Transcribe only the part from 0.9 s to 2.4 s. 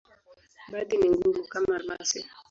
ni ngumu, kama almasi.